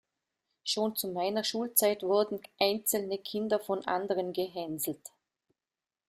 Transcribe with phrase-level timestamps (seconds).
[0.63, 5.11] Schon zu meiner Schulzeit wurden einzelne Kinder von anderen gehänselt.